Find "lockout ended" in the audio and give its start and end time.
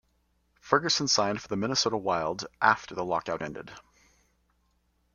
3.05-3.71